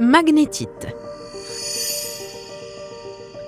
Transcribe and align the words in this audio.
Magnétite. 0.00 0.86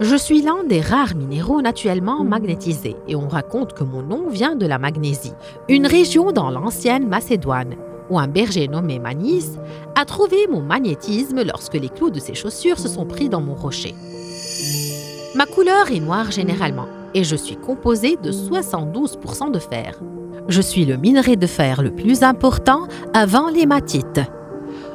Je 0.01 0.17
suis 0.17 0.43
l'un 0.43 0.65
des 0.65 0.83
rares 0.83 1.15
minéraux 1.15 1.63
naturellement 1.63 2.25
magnétisés 2.25 2.95
et 3.09 3.17
on 3.17 3.27
raconte 3.27 3.73
que 3.73 3.85
mon 3.85 4.03
nom 4.03 4.29
vient 4.29 4.55
de 4.55 4.67
la 4.67 4.79
Magnésie, 4.79 5.33
une 5.71 5.87
région 5.87 6.31
dans 6.31 6.51
l'ancienne 6.51 7.09
Macédoine, 7.09 7.77
où 8.11 8.19
un 8.19 8.29
berger 8.29 8.69
nommé 8.69 8.99
Manis 8.99 9.47
a 9.95 10.05
trouvé 10.05 10.47
mon 10.47 10.61
magnétisme 10.61 11.43
lorsque 11.43 11.73
les 11.73 11.89
clous 11.89 12.11
de 12.11 12.21
ses 12.21 12.35
chaussures 12.35 12.79
se 12.79 12.89
sont 12.89 13.07
pris 13.07 13.31
dans 13.31 13.41
mon 13.41 13.55
rocher. 13.55 13.95
Ma 15.35 15.47
couleur 15.47 15.91
est 15.91 16.01
noire 16.01 16.31
généralement 16.31 16.89
et 17.15 17.25
je 17.25 17.37
suis 17.37 17.57
composé 17.57 18.19
de 18.23 18.31
72% 18.31 19.53
de 19.53 19.59
fer. 19.59 19.99
Je 20.49 20.61
suis 20.61 20.85
le 20.85 20.99
minerai 20.99 21.37
de 21.37 21.47
fer 21.47 21.81
le 21.81 21.93
plus 21.93 22.23
important 22.23 22.89
avant 23.15 23.49
l'hématite. 23.49 24.21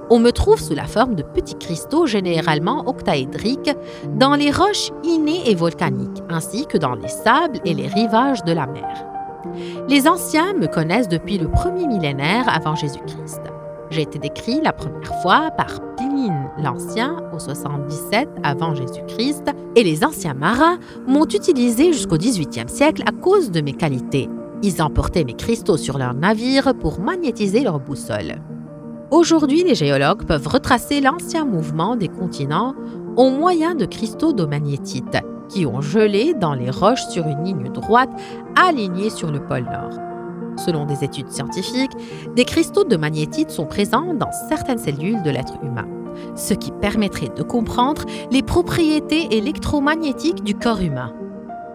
On 0.10 0.20
me 0.20 0.32
trouve 0.32 0.60
sous 0.60 0.74
la 0.74 0.86
forme 0.86 1.16
de 1.16 1.24
petits 1.24 1.58
cristaux 1.58 2.06
généralement 2.06 2.88
octaédriques 2.88 3.75
dans 4.15 4.36
les 4.36 4.52
roches 4.52 4.92
innées 5.04 5.50
et 5.50 5.56
volcaniques, 5.56 6.24
ainsi 6.29 6.65
que 6.65 6.78
dans 6.78 6.96
les 6.96 7.10
sables 7.10 7.60
et 7.65 7.74
les 7.74 7.88
rivages 7.88 8.43
de 8.46 8.54
la 8.54 8.68
mer. 8.68 9.06
Les 9.89 10.07
anciens 10.07 10.54
me 10.54 10.68
connaissent 10.68 11.10
depuis 11.10 11.38
le 11.38 11.50
premier 11.50 11.88
millénaire 11.88 12.46
avant 12.48 12.75
Jésus-Christ. 12.75 13.42
J'ai 13.89 14.01
été 14.01 14.18
décrit 14.20 14.62
la 14.62 14.74
première 14.74 15.21
fois 15.21 15.51
par 15.51 15.79
Pline 15.98 16.50
l'Ancien 16.57 17.18
au 17.34 17.39
77 17.39 18.29
avant 18.43 18.76
Jésus-Christ 18.76 19.51
et 19.76 19.84
les 19.84 20.04
anciens 20.04 20.34
marins 20.34 20.78
m'ont 21.06 21.26
utilisé 21.26 21.92
jusqu'au 21.92 22.18
18e 22.18 22.70
siècle 22.70 23.04
à 23.06 23.12
cause 23.12 23.51
de 23.51 23.62
mes 23.62 23.74
qualités. 23.74 24.29
Ils 24.64 24.82
emportaient 24.82 25.24
mes 25.24 25.36
cristaux 25.36 25.78
sur 25.78 25.98
leurs 25.98 26.14
navires 26.14 26.74
pour 26.79 27.00
magnétiser 27.00 27.62
leurs 27.62 27.79
boussoles. 27.79 28.42
Aujourd'hui, 29.10 29.64
les 29.64 29.75
géologues 29.75 30.25
peuvent 30.25 30.50
retracer 30.50 31.00
l'ancien 31.00 31.46
mouvement 31.46 31.96
des 31.96 32.09
continents 32.09 32.75
au 33.16 33.30
moyen 33.30 33.73
de 33.73 33.86
cristaux 33.86 34.34
de 34.34 34.44
magnétite 34.44 35.18
qui 35.48 35.66
ont 35.66 35.80
gelé 35.80 36.34
dans 36.34 36.54
les 36.54 36.70
roches 36.70 37.08
sur 37.08 37.26
une 37.26 37.42
ligne 37.46 37.72
droite 37.72 38.09
alignée 38.58 39.09
sur 39.09 39.31
le 39.31 39.40
pôle 39.40 39.64
Nord. 39.64 39.98
Selon 40.58 40.86
des 40.86 41.06
études 41.06 41.31
scientifiques, 41.31 41.94
des 42.36 42.44
cristaux 42.44 42.84
de 42.84 42.98
magnétite 42.98 43.50
sont 43.50 43.66
présents 43.66 44.14
dans 44.14 44.31
certaines 44.50 44.78
cellules 44.78 45.24
de 45.24 45.30
l'être 45.30 45.58
humain, 45.64 45.88
ce 46.36 46.53
qui 46.53 46.72
permettrait 46.72 47.31
de 47.34 47.44
comprendre 47.44 48.03
les 48.30 48.42
propriétés 48.42 49.38
électromagnétiques 49.38 50.44
du 50.44 50.53
corps 50.53 50.81
humain. 50.81 51.14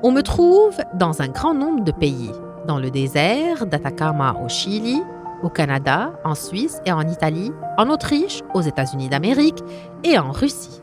On 0.02 0.10
me 0.10 0.20
trouve 0.20 0.76
dans 0.94 1.22
un 1.22 1.28
grand 1.28 1.54
nombre 1.54 1.82
de 1.82 1.92
pays, 1.92 2.32
dans 2.66 2.78
le 2.78 2.90
désert 2.90 3.64
d'Atacama 3.66 4.36
au 4.44 4.50
Chili, 4.50 5.00
au 5.42 5.48
Canada, 5.48 6.12
en 6.24 6.34
Suisse 6.34 6.80
et 6.86 6.92
en 6.92 7.02
Italie, 7.02 7.52
en 7.78 7.88
Autriche, 7.90 8.42
aux 8.54 8.62
États-Unis 8.62 9.08
d'Amérique 9.08 9.62
et 10.04 10.18
en 10.18 10.32
Russie. 10.32 10.82